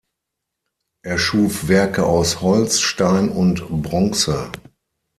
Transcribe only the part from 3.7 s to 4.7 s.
Bronze.